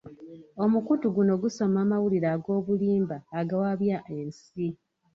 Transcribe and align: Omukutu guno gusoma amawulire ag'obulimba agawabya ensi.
Omukutu 0.63 1.05
guno 1.15 1.33
gusoma 1.43 1.77
amawulire 1.85 2.27
ag'obulimba 2.35 3.17
agawabya 3.39 3.97
ensi. 4.17 4.67